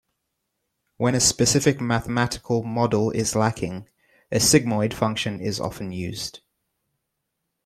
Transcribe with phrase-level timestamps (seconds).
[0.97, 3.87] When a specific mathematical model is lacking,
[4.31, 6.39] a sigmoid function is often used.